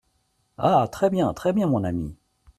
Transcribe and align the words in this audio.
Ah! 0.57 0.87
très 0.91 1.11
bien! 1.11 1.31
très 1.35 1.53
bien! 1.53 1.67
mon 1.67 1.83
ami! 1.83 2.15